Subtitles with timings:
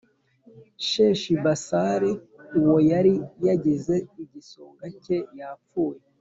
[0.87, 2.11] Sheshibasari
[2.59, 3.13] uwo yari
[3.47, 6.01] yagize igisonga cye yapfuye